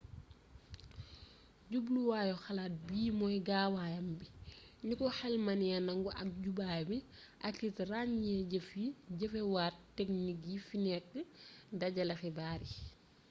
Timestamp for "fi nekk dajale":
10.67-12.13